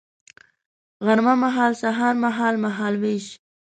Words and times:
غرمه 1.05 1.33
مهال 1.43 1.73
سهار 1.81 2.13
مهال، 2.23 2.55
مهال 2.65 2.93
ویش 3.03 3.25